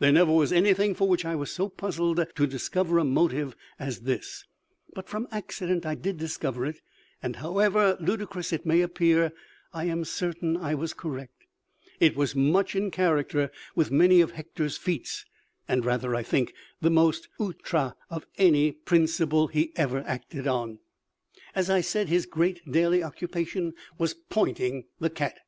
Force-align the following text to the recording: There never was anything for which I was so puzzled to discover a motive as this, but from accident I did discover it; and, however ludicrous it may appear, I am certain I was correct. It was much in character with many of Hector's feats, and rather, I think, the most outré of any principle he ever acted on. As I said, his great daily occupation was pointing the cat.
There 0.00 0.10
never 0.10 0.32
was 0.32 0.52
anything 0.52 0.92
for 0.96 1.06
which 1.08 1.24
I 1.24 1.36
was 1.36 1.52
so 1.52 1.68
puzzled 1.68 2.26
to 2.34 2.46
discover 2.48 2.98
a 2.98 3.04
motive 3.04 3.54
as 3.78 4.00
this, 4.00 4.44
but 4.92 5.08
from 5.08 5.28
accident 5.30 5.86
I 5.86 5.94
did 5.94 6.16
discover 6.16 6.66
it; 6.66 6.80
and, 7.22 7.36
however 7.36 7.96
ludicrous 8.00 8.52
it 8.52 8.66
may 8.66 8.80
appear, 8.80 9.32
I 9.72 9.84
am 9.84 10.04
certain 10.04 10.56
I 10.56 10.74
was 10.74 10.94
correct. 10.94 11.44
It 12.00 12.16
was 12.16 12.34
much 12.34 12.74
in 12.74 12.90
character 12.90 13.52
with 13.76 13.92
many 13.92 14.20
of 14.20 14.32
Hector's 14.32 14.76
feats, 14.76 15.24
and 15.68 15.84
rather, 15.84 16.12
I 16.12 16.24
think, 16.24 16.54
the 16.80 16.90
most 16.90 17.28
outré 17.38 17.94
of 18.10 18.26
any 18.36 18.72
principle 18.72 19.46
he 19.46 19.70
ever 19.76 19.98
acted 20.08 20.48
on. 20.48 20.80
As 21.54 21.70
I 21.70 21.82
said, 21.82 22.08
his 22.08 22.26
great 22.26 22.68
daily 22.68 23.00
occupation 23.00 23.74
was 23.96 24.12
pointing 24.12 24.86
the 24.98 25.10
cat. 25.10 25.38